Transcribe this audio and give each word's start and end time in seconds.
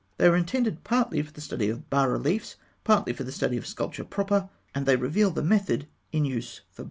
They 0.17 0.27
were 0.27 0.35
intended 0.35 0.83
partly 0.83 1.21
for 1.21 1.31
the 1.31 1.41
study 1.41 1.69
of 1.69 1.87
bas 1.91 2.07
reliefs, 2.09 2.55
partly 2.83 3.13
for 3.13 3.23
the 3.23 3.31
study 3.31 3.55
of 3.57 3.67
sculpture 3.67 4.03
proper; 4.03 4.49
and 4.73 4.87
they 4.87 4.95
reveal 4.95 5.29
the 5.29 5.43
method 5.43 5.85
in 6.11 6.25
use 6.25 6.61
for 6.71 6.79
both. 6.79 6.79